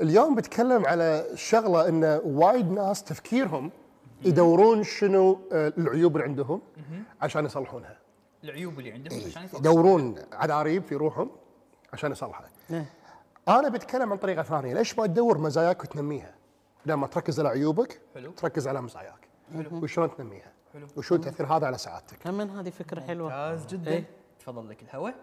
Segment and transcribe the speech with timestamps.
[0.00, 3.70] اليوم بتكلم على شغلة إن وايد ناس تفكيرهم
[4.22, 6.62] يدورون شنو آه، العيوب اللي عندهم
[7.20, 7.98] عشان يصلحونها.
[8.44, 11.30] العيوب اللي عندهم عشان يفكروا يدورون عذاريب في روحهم
[11.92, 12.48] عشان يصلحها.
[12.70, 12.84] إيه.
[13.48, 14.74] أنا بتكلم عن طريقة ثانية.
[14.74, 16.34] ليش ما تدور مزاياك وتنميها؟
[16.86, 18.30] لما تركز على عيوبك حلو.
[18.30, 19.28] تركز على مزاياك.
[19.54, 19.82] حلو.
[19.82, 20.86] وشلون تنميها؟ حلو.
[20.96, 23.28] وشو تأثير هذا على سعادتك؟ كم هذه فكرة حلوة.
[23.28, 23.90] ممتاز جدا.
[23.90, 24.04] إيه.
[24.40, 25.14] تفضل لك الهواء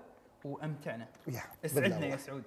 [0.45, 1.07] وأمتعنا.
[1.27, 2.05] يا، أسعدنا.
[2.05, 2.43] يا سعود.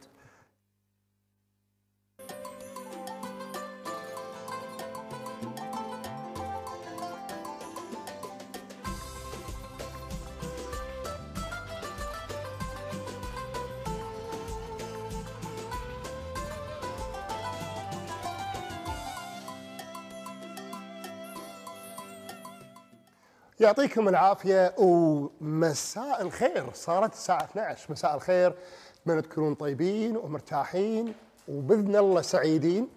[23.60, 26.66] يعطيكم العافية ومساء الخير.
[26.74, 28.54] صارت الساعة 12 مساء الخير.
[29.02, 31.14] اتمنى تكونون طيبين ومرتاحين
[31.48, 32.88] وبإذن الله سعيدين.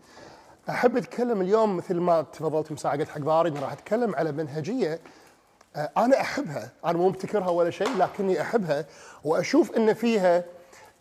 [0.70, 5.00] أحب أتكلم اليوم مثل ما تفضلت مساعة قلت حق إني راح أتكلم على منهجية
[5.76, 6.72] آه، أنا أحبها.
[6.86, 8.86] أنا مو مبتكرها ولا شيء لكني أحبها
[9.24, 10.44] وأشوف إن فيها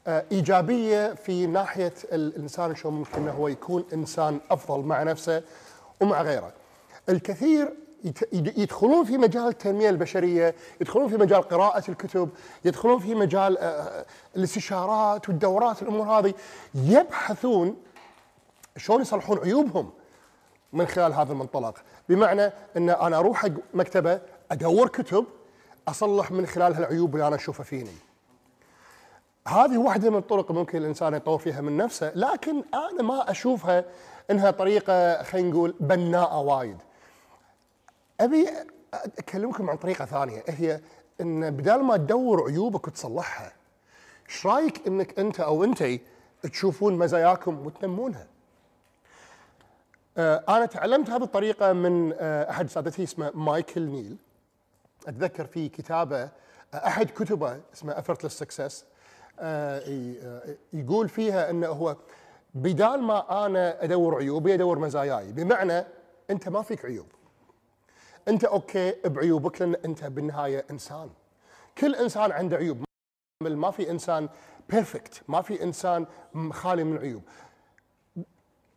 [0.07, 5.43] آه، إيجابية في ناحية الإنسان شلون ممكن إنه هو يكون إنسان أفضل مع نفسه
[6.01, 6.53] ومع غيره.
[7.09, 7.75] الكثير
[8.33, 12.29] يدخلون في مجال التنمية البشرية، يدخلون في مجال قراءة الكتب،
[12.65, 14.05] يدخلون في مجال آه،
[14.37, 16.35] الاستشارات والدورات الأمور هذه
[16.75, 17.77] يبحثون
[18.77, 19.91] شلون يصلحون عيوبهم
[20.73, 21.75] من خلال هذا المنطلق.
[22.09, 25.25] بمعنى إن أنا أروح حق مكتبة أدور كتب
[25.89, 27.97] أصلح من خلالها العيوب اللي أنا أشوفها فيني.
[29.49, 33.85] هذه واحدة من الطرق ممكن الإنسان يطور فيها من نفسه لكن أنا ما أشوفها
[34.31, 36.77] إنها طريقة خلينا نقول بناءة وايد.
[38.25, 38.49] أبي
[39.19, 40.81] أكلمكم عن طريقة ثانية هي
[41.21, 43.53] إن بدال ما تدور عيوبك وتصلحها
[44.29, 46.01] إيش رأيك إنك أنت أو أنتي
[46.43, 48.27] تشوفون مزاياكم وتنمونها؟
[50.19, 54.17] آه، أنا تعلمت هذه الطريقة من آه، أحد سادتي اسمه مايكل نيل.
[55.09, 56.31] أتذكر في كتابه آه،
[56.75, 57.93] أحد كتبه اسمه
[58.45, 58.73] success
[59.41, 61.97] آه، ي- آه، يقول فيها إنه هو
[62.55, 65.85] بدال ما أنا أدور عيوبي أدور مزاياي بمعنى
[66.31, 67.07] أنت ما فيك عيوب.
[68.29, 71.11] انت okay بعيوبك لأن انت بالنهاية انسان.
[71.79, 72.85] كل انسان عنده عيوب.
[73.43, 74.29] ما في انسان
[74.71, 76.07] perfect ما في انسان
[76.51, 77.23] خالي من العيوب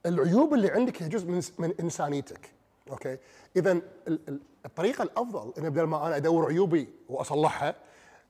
[0.06, 2.52] العيوب اللي عندك هي جزء من من إنسانيتك.
[2.92, 3.18] okay؟
[3.56, 7.76] اذا ال- ال- الطريقة الأفضل إن بدل ما أنا أدور عيوبي وأصلحها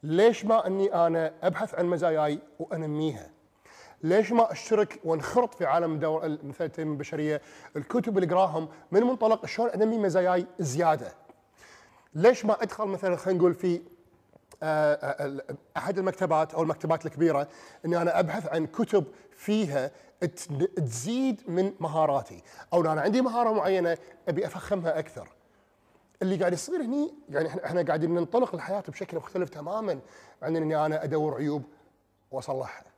[0.04, 3.30] ليش ما إني أنا أبحث عن مزاياي وأنميها؟
[4.04, 7.42] ليش ما أشترك وانخرط في عالم دور مثل التنميه البشرية؟
[7.76, 11.14] الكتب اللي اقراهم من منطلق شلون أنمي مزاياي زيادة.
[12.16, 13.82] ليش ما أدخل مثلا خلينا نقول في
[14.64, 15.42] آه، آه،
[15.78, 17.48] أحد المكتبات أو المكتبات الكبيرة
[17.86, 19.92] إني أنا أبحث عن كتب فيها
[20.76, 22.44] تزيد من مهاراتي.
[22.74, 23.98] أو أنا عندي مهارة معينة
[24.30, 25.30] أبي أفخمها أكثر.
[26.22, 30.00] اللي قاعد يصير هني يعني إحنا قاعدين ننطلق الحياة بشكل مختلف تماما
[30.42, 31.64] عن إني أنا أدور عيوب
[32.32, 32.95] وأصلحها.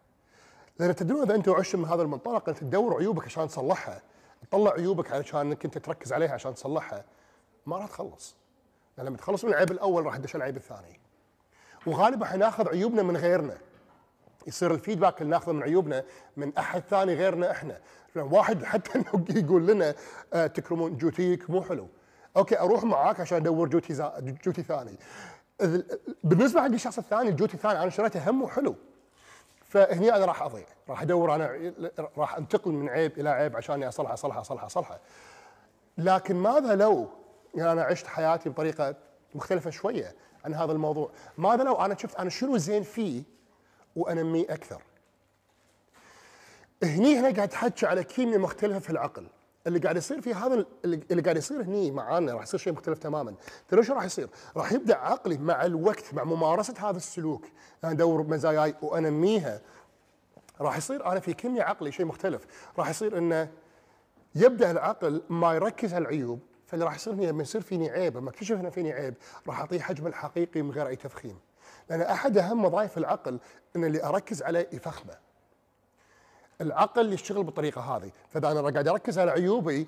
[0.80, 4.02] لأن تدرون إذا أنتم عشتم من هذا المنطلق أنت تدور عيوبك عشان تصلحها.
[4.42, 7.06] تطلع عيوبك عشان إنك أنت تركز عليها عشان تصلحها.
[7.66, 8.36] ما راح تخلص.
[8.98, 11.00] لأن لما تخلص من العيب الأول راح تدش العيب الثاني.
[11.88, 13.58] وغالبا حناخذ عيوبنا من غيرنا.
[14.48, 16.04] يصير الفيدباك اللي ناخذه من عيوبنا
[16.38, 17.80] من أحد ثاني غيرنا إحنا.
[18.16, 19.96] واحد حتى انه يقول لنا
[20.34, 21.88] آه تكرمون جوتيك مو حلو.
[22.38, 24.14] okay أروح معاك عشان أدور جوتي زا...
[24.46, 25.00] جوتي ثاني.
[26.24, 28.76] بالنسبة حق الشخص الثاني الجوتي الثاني أنا شريته هم وحلو.
[29.68, 31.74] فهني أنا راح أضيع راح أدور أنا
[32.18, 35.00] راح أنتقل من عيب إلى عيب عشان اصلحه اصلحه اصلحه اصلحه
[35.98, 37.10] لكن ماذا لو
[37.56, 38.96] يعني أنا عشت حياتي بطريقة
[39.36, 43.24] مختلفة شوية عن هذا الموضوع؟ ماذا لو أنا شفت أنا شنو زين فيه
[43.96, 44.82] وانميه أكثر؟
[46.84, 49.28] هني هنا قاعد تحكي على كيمياء مختلفة في العقل.
[49.68, 53.36] اللي قاعد يصير في هذا اللي قاعد يصير هني معانا راح يصير شيء مختلف تماما.
[53.68, 57.46] ترى شو راح يصير؟ راح يبدأ عقلي مع الوقت مع ممارسة هذا السلوك.
[57.84, 59.62] أنا أدور مزاياي وانميها
[60.62, 62.46] راح يصير أنا في كيمياء عقلي شيء مختلف.
[62.78, 63.50] راح يصير إنه
[64.36, 68.56] يبدأ العقل ما يركز على العيوب فاللي راح يصير لما يصير فيني عيب لما أكتشف
[68.56, 69.14] ان فيني عيب
[69.48, 71.40] راح أعطيه حجمه الحقيقي من غير أي تفخيم.
[71.90, 73.40] لأن أحد أهم وظائف العقل
[73.76, 75.27] إن اللي أركز عليه يفخمه.
[76.62, 78.12] العقل يشتغل بالطريقة هذه.
[78.30, 79.88] فإذا أنا قاعد أركز على عيوبي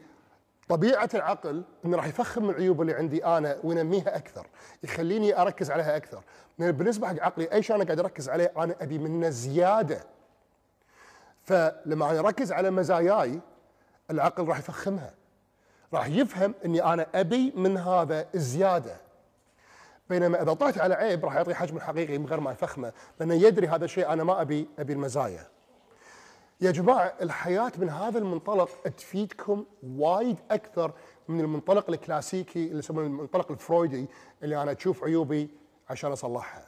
[0.70, 4.48] طبيعة العقل إنه راح يفخم العيوب اللي عندي أنا وينميها أكثر
[4.84, 6.22] يخليني أركز عليها أكثر.
[6.60, 10.04] بالنسبة حق عقلي أي شيء أنا قاعد أركز عليه أنا أبي منه زيادة.
[11.44, 13.40] فلما أنا أركز على مزاياي
[14.12, 15.14] العقل راح يفخمها.
[15.94, 18.98] راح يفهم إني أنا أبي من هذا زيادة.
[20.10, 23.68] بينما إذا طلعت على عيب راح يعطي حجم الحقيقي من غير ما يفخمه لأنه يدري
[23.68, 25.48] هذا الشيء أنا ما أبي أبي المزايا.
[26.62, 30.92] يا جماعة الحياة من هذا المنطلق تفيدكم وايد أكثر
[31.28, 34.08] من المنطلق الكلاسيكي اللي يسمونه المنطلق الفرويدي
[34.44, 35.50] اللي أنا أشوف عيوبي
[35.90, 36.68] عشان أصلحها.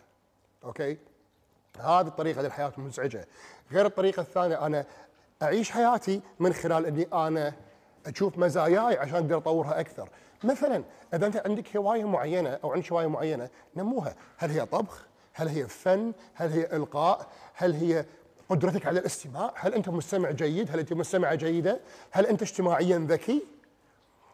[0.63, 0.97] أوكي؟
[1.79, 3.27] هذه الطريقة للحياه مزعجة.
[3.71, 4.85] غير الطريقة الثانية أنا
[5.41, 7.53] أعيش حياتي من خلال إني أنا
[8.05, 10.09] أشوف مزاياي عشان أقدر أطورها أكثر.
[10.43, 10.83] مثلا
[11.13, 15.67] إذا أنت عندك هواية معينة أو عندك هواية معينة نموها، هل هي طبخ؟ هل هي
[15.67, 18.05] فن؟ هل هي إلقاء؟ هل هي
[18.51, 21.79] قدرتك على الاستماع؟ هل أنت مستمع جيد؟ هل أنت مستمعة جيدة؟
[22.11, 23.43] هل أنت اجتماعيا ذكي؟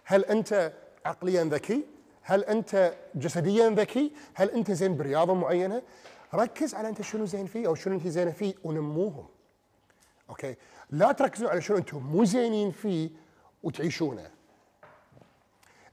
[0.06, 0.74] هل أنت
[1.06, 1.84] عقليا ذكي؟
[2.22, 5.82] هل أنت جسديا ذكي؟ هل أنت زين برياضة معينة؟
[6.34, 9.26] ركز على أنت شنو زين فيه أو شنو أنت زينة فيه ونموهم.
[10.30, 10.56] أوكي؟
[10.90, 13.10] لا تركزوا على شنو أنتم مو زينين فيه
[13.64, 14.32] وتعيشونه.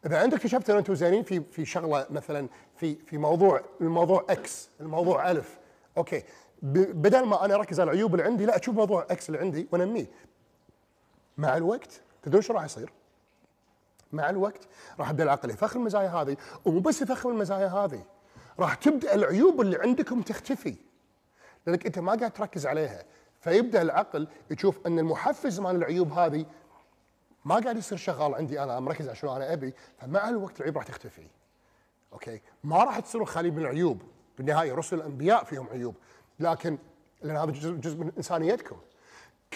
[0.07, 4.69] إذا انت اكتشفت ان أنتم زينين في في شغلة مثلا في في موضوع الموضوع X
[4.81, 5.59] الموضوع ألف
[5.97, 6.23] okay
[6.65, 10.07] بدل ما أنا أركز على العيوب اللي عندي لا أشوف موضوع X اللي عندي وأنميه.
[11.39, 12.93] مع الوقت تدرون شو راح يصير؟
[14.13, 14.69] مع الوقت
[14.99, 18.05] راح يبدأ العقل يفخر المزايا هذه ومو بس يفخر المزايا هذه
[18.59, 20.77] راح تبدأ العيوب اللي عندكم تختفي.
[21.67, 23.05] لأنك أنت ما قاعد تركز عليها.
[23.41, 26.47] فيبدأ العقل يشوف أن المحفز مال العيوب هذه
[27.45, 29.75] ما قاعد يصير شغال عندي أنا مركز على شنو أنا أبي.
[29.99, 31.27] فمع الوقت العيوب راح تختفي.
[32.13, 34.03] أوكي؟ ما راح تصيروا خالي من العيوب.
[34.39, 35.95] بالنهاية رسل الأنبياء فيهم عيوب.
[36.41, 36.79] لكن
[37.23, 38.77] لأن هذا جزء, جزء من إنسانيتكم.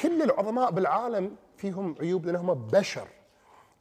[0.02, 3.08] كل العظماء بالعالم فيهم عيوب لانهم بشر.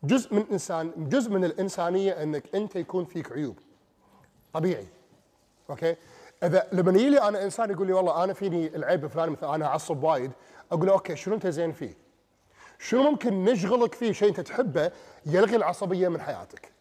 [0.04, 3.60] جزء من انسان جزء من الإنسانية إنك أنت يكون فيك عيوب.
[4.54, 4.88] طبيعي.
[5.70, 5.96] okay؟
[6.44, 9.66] إذا لما يجي لي أنا إنسان يقول لي والله أنا فيني العيب الفلاني مثلا أنا
[9.66, 10.32] أعصب وايد
[10.72, 11.98] أقول له okay شنو أنت زين فيه؟
[12.80, 14.92] شنو ممكن نشغلك فيه شيء أنت تحبه
[15.26, 16.72] يلغي العصبية من حياتك؟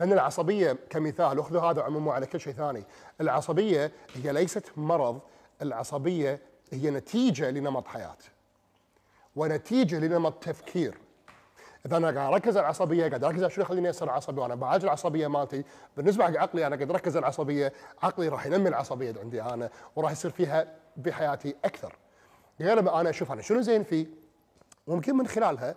[0.00, 2.84] لأن العصبية كمثال واخذوا هذا عموما على كل شيء ثاني،
[3.20, 5.20] العصبية هي ليست مرض،
[5.62, 6.40] العصبية
[6.72, 8.16] هي نتيجة لنمط حياة.
[9.36, 10.98] ونتيجة لنمط تفكير.
[11.86, 14.84] إذا أنا قاعد أركز على العصبية قاعد أركز على شنو يخليني أصير عصبي وأنا بعالج
[14.84, 15.64] العصبية مالتي.
[15.96, 17.72] بالنسبة حق عقلي أنا قاعد أركز على العصبية.
[18.02, 21.96] عقلي راح ينمي العصبية عندي أنا وراح يصير فيها بحياتي أكثر.
[22.60, 24.06] غير لما أنا أشوف أنا شنو زين فيه
[24.86, 25.74] وممكن من خلالها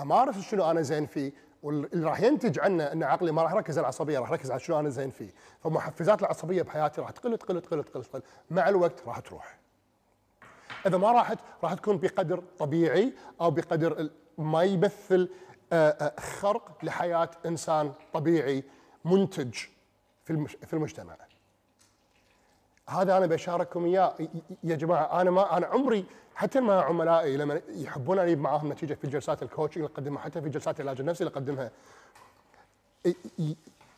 [0.00, 1.32] أمارس شنو أنا زين فيه.
[1.62, 4.80] واللي راح ينتج عنه إن عقلي ما راح يركز على العصبية راح يركز على شنو
[4.80, 5.30] أنا زين فيه
[5.64, 8.22] فمحفزات العصبية بحياتي راح تقل تقل تقل تقل, تقل.
[8.50, 9.58] مع الوقت راح تروح
[10.86, 15.28] إذا ما راحت راح تكون بقدر طبيعي أو بقدر ما يمثل
[15.72, 18.64] آه، آه، خرق لحياة إنسان طبيعي
[19.04, 19.54] منتج
[20.24, 21.16] في المجتمع.
[22.92, 24.14] هذا أنا بشارككم إياه.
[24.64, 26.04] يا جماعة أنا ما أنا عمري
[26.34, 30.40] حتى مع عملائي لما يحبون أجيب معاهم نتيجة في جلسات ال coaching اللي أقدمها حتى
[30.42, 31.70] في جلسات العلاج النفسي اللي أقدمها.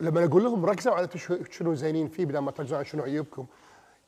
[0.01, 1.09] لما أقول لهم ركزوا على
[1.51, 3.47] شنو زينين فيه بدل ما تركزوا على شنو عيوبكم.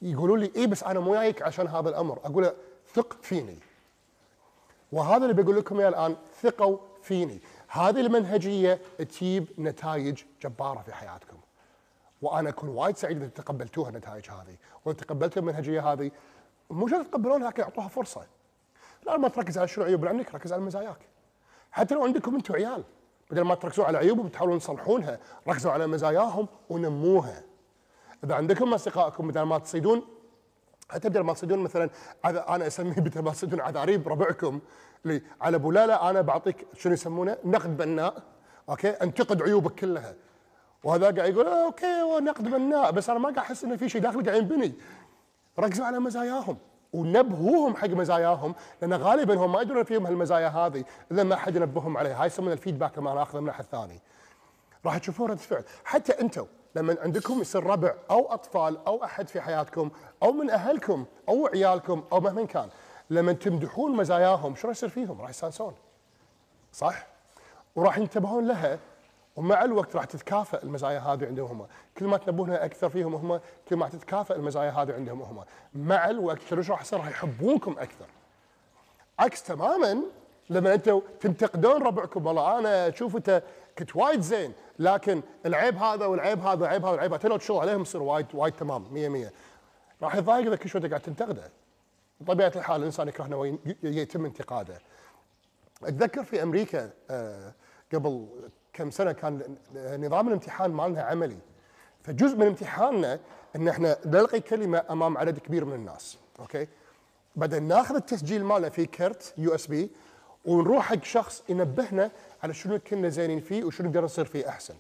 [0.03, 2.19] يقولوا لي اي بس أنا مو جايك عشان هذا الأمر.
[2.25, 2.53] أقول له
[2.95, 3.59] ثق فيني.
[4.93, 7.41] وهذا اللي بقول لكم إياه الآن ثقوا فيني.
[7.69, 11.37] هذه المنهجية تجيب نتائج جبارة في حياتكم.
[12.23, 14.57] وأنا أكون وايد سعيد إذا تقبلتوها النتائج هذه.
[14.85, 16.11] وإذا تقبلتوا المنهجية هذه
[16.71, 18.27] مو شرط تقبلونها لكن أعطوها فرصة.
[19.07, 20.99] لا ما تركز على شنو عيوب عندك ركز على مزاياك.
[21.71, 22.85] حتى لو عندكم أنتم عيال
[23.31, 25.19] بدل ما تركزون على عيوبهم تحاولون تصلحونها.
[25.49, 27.43] ركزوا على مزاياهم ونموها.
[28.25, 30.03] إذا عندكم أصدقائكم بدل ما تصيدون
[30.91, 31.91] حتى بدل ما تصيدون مثلا
[32.25, 34.61] أنا أسميه بدل ما تصيدون عذاريب ربعكم
[35.05, 38.23] اللي على لا أنا بعطيك شنو يسمونه؟ نقد بناء.
[38.69, 40.15] okay؟ أنتقد عيوبك كلها.
[40.87, 43.89] وهذا قاعد يقول آه، okay هو نقد بناء بس أنا ما قاعد أحس إنه في
[43.89, 44.75] شيء داخلي قاعد ينبني.
[45.59, 46.57] ركزوا على مزاياهم
[46.93, 51.97] ونبهوهم حق مزاياهم لأن غالبا هم ما يدرون فيهم هالمزايا هذه الا ما احد ينبههم
[51.97, 52.21] عليها.
[52.21, 54.01] هاي يسمونها ال feedback لما أنا اخذه من احد ثاني.
[54.87, 55.65] راح تشوفون رد فعل.
[55.85, 59.91] حتى أنتم لما عندكم يصير ربع أو أطفال أو أحد في حياتكم
[60.23, 62.69] أو من أهلكم أو عيالكم أو مهما كان
[63.11, 65.75] لما تمدحون مزاياهم شو راح يصير فيهم؟ راح يستانسون.
[66.73, 67.07] صح؟
[67.77, 68.79] وراح ينتبهون لها
[69.37, 71.61] ومع الوقت راح تتكافئ المزايا هذه عندهم.
[71.61, 71.67] هم
[71.99, 75.45] كل ما تنبهونها أكثر فيهم هم كل ما تتكافئ المزايا هذه عندهم هم.
[75.75, 78.07] مع الوقت شو راح يصير؟ راح يحبونكم أكثر.
[79.19, 80.03] عكس تماما
[80.51, 83.43] لما أنتم تنتقدون ربعكم والله أنا أشوف أنت
[83.79, 87.29] كنت وايد زين لكن العيب هذا والعيب هذا والعيب هذا والعيب هذا.
[87.29, 89.33] لو تشتغل عليهم يصير وايد وايد تمام 100 100
[90.03, 91.51] راح يضايق إذا كل شوي قاعد تنتقده.
[92.21, 94.79] بطبيعة الحال الإنسان يكرهنا ويتم انتقاده.
[95.83, 97.53] أتذكر في أمريكا آه،
[97.95, 98.27] قبل
[98.77, 101.39] كم سنة كان نظام الامتحان مالنا عملي.
[102.03, 103.19] فجزء من امتحاننا
[103.57, 106.67] إن إحنا نلقي كلمة أمام عدد كبير من الناس أوكي؟
[107.37, 109.91] بعدين ناخذ التسجيل مالنا في كرت USB
[110.45, 112.11] ونروح حق شخص ينبهنا
[112.43, 114.75] على شنو كنا زينين فيه وشنو نقدر نصير فيه أحسن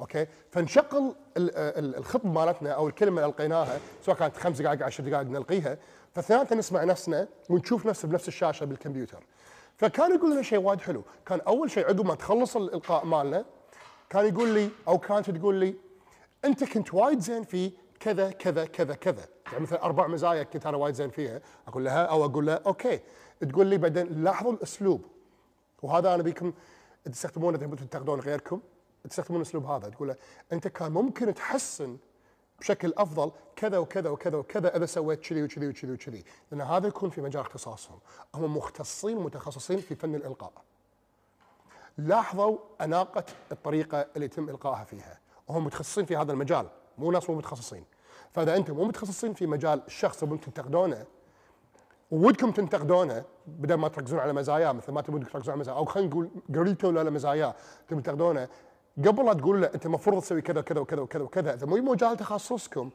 [0.00, 5.04] okay؟ فنشغل ال- ال- الخطبه مالتنا أو الكلمة اللي ألقيناها سواء كانت خمس دقائق 10
[5.04, 5.76] دقائق نلقيها.
[6.14, 9.22] فاثنيناتنا نسمع نفسنا ونشوف نفسنا بنفس الشاشة بالكمبيوتر.
[9.76, 11.02] فكان يقول لنا شيء وايد حلو.
[11.26, 13.44] كان أول شيء عقب ما تخلص الإلقاء مالنا
[14.10, 15.74] كان يقول لي أو كانت تقول لي
[16.44, 19.24] أنت كنت وايد زين في كذا كذا كذا كذا.
[19.46, 21.40] يعني مثلا أربع مزايا كنت أنا وايد زين فيها.
[21.68, 23.00] أقول لها أو أقول لها okay.
[23.50, 25.04] تقول لي بعدين لاحظوا الأسلوب.
[25.82, 26.52] وهذا أنا بيكم
[27.04, 28.60] تستخدمونه تنتقدون غيركم؟
[29.10, 29.88] تستخدمون الأسلوب هذا.
[29.88, 30.16] تقول له
[30.52, 31.96] أنت كان ممكن تحسن
[32.62, 36.24] بشكل أفضل كذا وكذا وكذا وكذا اذا سويت كذي وكذي وكذي وكذي.
[36.50, 37.98] لأن هذا يكون في مجال اختصاصهم.
[38.34, 40.52] هم مختصين متخصصين في فن الإلقاء.
[41.98, 45.18] لاحظوا أناقة الطريقة اللي يتم القائها فيها.
[45.48, 46.66] وهم متخصصين في هذا المجال.
[46.98, 47.84] مو ناس مو متخصصين.
[48.32, 51.06] فإذا أنتم مو متخصصين في مجال الشخص تبون تنتقدونه
[52.10, 56.10] ودكم تنتقدونه بدل ما تركزون على مزاياه مثل ما تبون تركزون على مزاياه أو خلينا
[56.10, 57.54] نقول قريتوا له مزاياه
[57.88, 58.48] تبون تنتقدونه
[58.98, 61.54] قبل لا تقول له أنت المفروض تسوي كذا وكذا وكذا وكذا وكذا.
[61.54, 62.90] إذا مو مجال تخصصكم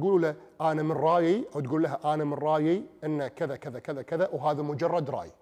[0.00, 4.02] قولوا له أنا من رأيي أو تقول لها أنا من رأيي إن كذا كذا كذا
[4.02, 5.32] كذا وهذا مجرد رأي.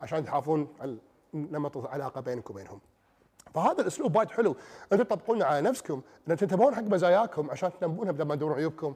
[0.00, 0.96] عشان تحافظون على
[1.34, 2.80] نمط العلاقة بينك وبينهم.
[3.54, 4.56] فهذا الأسلوب وايد حلو.
[4.92, 6.02] أنتم تطبقونه على نفسكم.
[6.28, 8.94] ان تنتبهون حق مزاياكم عشان تنبونها بدل ما تدورون عيوبكم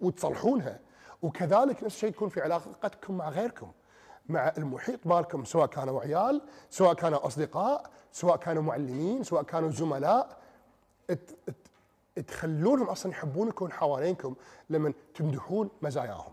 [0.00, 0.80] وتصلحونها.
[1.22, 3.72] وكذلك نفس الشيء يكون في علاقتكم مع غيركم.
[4.28, 10.42] مع المحيط مالكم سواء كانوا عيال سواء كانوا أصدقاء سواء كانوا معلمين سواء كانوا زملاء.
[12.26, 14.34] تخلونهم أصلا يحبونكم حوالينكم
[14.70, 16.32] لما تمدحون مزاياهم.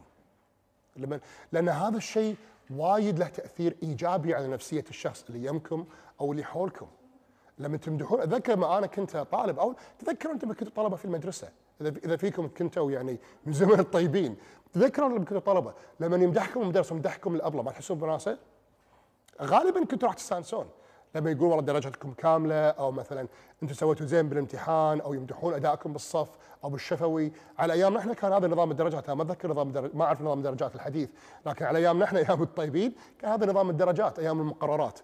[0.96, 1.20] لما
[1.52, 2.36] لأن هذا الشيء
[2.70, 5.86] وايد له تأثير إيجابي على نفسية الشخص اللي يمكم
[6.22, 6.88] أو اللي حولكم.
[7.58, 11.50] لما تمدحون أتذكر ما أنا كنت طالب أو تذكروا أنتم كنتوا طلبه في المدرسة.
[11.82, 14.38] إذا إذا فيكم كنتوا يعني من زمن الطيبين
[14.74, 15.74] تذكروا لما كنتوا طلبة.
[16.00, 18.38] لما يمدحكم المدرس ويمدحكم الأبلة ما تحسون بناسة؟
[19.42, 20.70] غالبا كنتوا راح تستانسون.
[21.16, 23.28] لما يقول والله درجتكم كاملة أو مثلا
[23.64, 26.30] أنتم سويتوا زين بالامتحان أو يمدحون أدائكم بالصف
[26.64, 29.96] أو بالشفوي على ايامنا إحنا كان هذا نظام الدرجات أنا ما أتذكر نظام الدرج...
[29.96, 31.10] ما أعرف نظام الدرجات الحديث.
[31.46, 35.00] لكن على ايامنا إحنا أيام الطيبين كان هذا نظام الدرجات أيام المقررات.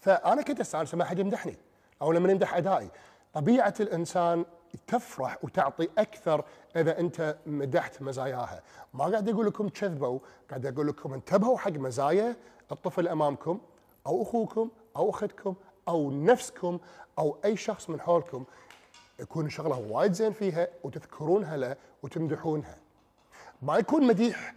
[0.00, 1.56] فأنا كنت أستانس لما أحد يمدحني
[2.02, 2.88] أو لما يمدح أدائي.
[3.32, 4.44] طبيعة الإنسان
[4.86, 6.44] تفرح وتعطي أكثر
[6.76, 8.62] إذا أنت مدحت مزاياها.
[8.94, 10.18] ما قاعد أقول لكم كذبوا
[10.50, 12.36] قاعد أقول لكم انتبهوا حق مزايا
[12.72, 13.60] الطفل أمامكم
[14.06, 15.54] أو أخوكم أو أختكم
[15.88, 16.78] أو نفسكم
[17.18, 18.44] أو أي شخص من حولكم.
[19.20, 22.78] يكون شغلة وايد زين فيها وتذكرونها له وتمدحونها.
[23.62, 24.54] ما يكون مديح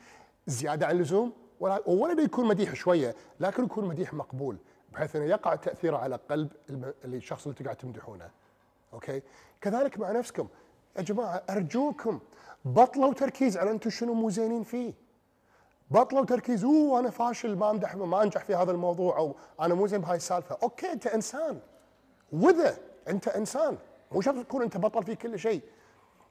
[0.47, 4.57] زيادة عن اللزوم ولا ولا يكون مديح شوية لكن يكون مديح مقبول
[4.93, 6.51] بحيث أنه يقع تأثيره على قلب
[7.05, 8.29] الشخص اللي قاعد تمدحونه.
[8.95, 9.21] أوكي؟
[9.61, 10.47] كذلك مع نفسكم.
[10.97, 12.19] يا جماعة أرجوكم
[12.65, 14.93] بطلوا تركيز على أنتم شنو مو زينين فيه.
[15.91, 19.87] بطلوا تركيز أوه أنا فاشل ما امدح ما أنجح في هذا الموضوع أو أنا مو
[19.87, 20.57] زين بهاي السالفة.
[20.63, 21.59] أوكي أنت إنسان.
[22.31, 23.77] وذا أنت إنسان
[24.11, 25.61] مو شرط تكون أنت بطل في كل شيء.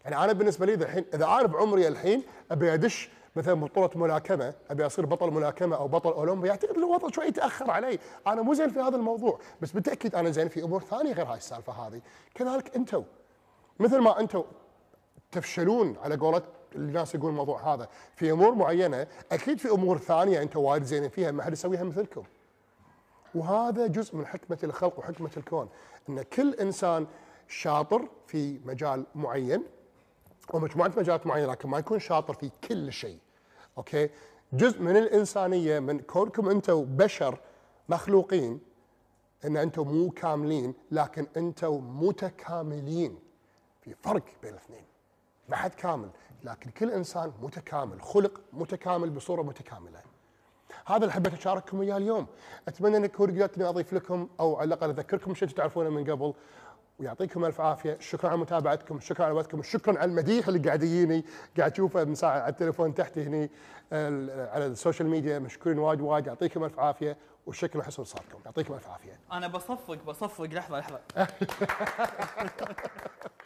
[0.04, 4.86] يعني أنا بالنسبة لي الحين إذا أنا بعمري الحين أبي أدش مثلا بطولة ملاكمة أبي
[4.86, 7.98] أصير بطل ملاكمة أو بطل أولمبي أعتقد الوضع شوي يتأخر علي.
[8.26, 11.36] أنا مو زين في هذا الموضوع بس بالتأكيد أنا زين في أمور ثانية غير هاي
[11.36, 12.00] السالفة هذه.
[12.34, 13.04] كذلك أنتم
[13.80, 14.44] مثل ما أنتم
[15.32, 16.42] تفشلون على قولة
[16.74, 21.30] الناس يقول الموضوع هذا في أمور معينة أكيد في أمور ثانية أنتم وايد زينين فيها
[21.30, 22.22] ما حد يسويها مثلكم.
[23.34, 25.68] وهذا جزء من حكمة الخلق وحكمة الكون
[26.08, 27.06] إن كل إنسان
[27.48, 29.64] شاطر في مجال معين
[30.52, 33.18] ومجموعة مجالات معينة لكن ما يكون شاطر في كل شيء.
[33.78, 34.11] أوكي؟
[34.52, 37.40] جزء من الإنسانية من كونكم أنتم بشر
[37.88, 38.61] مخلوقين
[39.45, 43.19] إن أنتم مو كاملين لكن أنتم متكاملين.
[43.81, 44.85] في فرق بين الاثنين.
[45.49, 46.09] ما حد كامل
[46.45, 50.00] لكن كل إنسان متكامل خلق متكامل بصورة متكاملة.
[50.87, 52.26] هذا اللي حبيت أشارككم إياه اليوم.
[52.69, 56.35] أتمنى ان يكون قدرت أضيف لكم أو على الأقل أذكركم شيء تعرفونه من قبل.
[56.98, 57.96] ويعطيكم ألف عافية.
[58.00, 61.24] شكرا على متابعتكم شكرا على وقتكم شكرا على المديح اللي قاعد يجيني
[61.58, 63.50] قاعد اشوفه من ساعه على التليفون تحت هني
[64.52, 66.26] على ال social media مشكورين وايد وايد.
[66.26, 69.18] يعطيكم ألف عافية والشكر لحسن إنصاتكم يعطيكم ألف عافية.
[69.32, 70.44] أنا بصفق بصفق.
[70.44, 71.00] لحظة لحظة.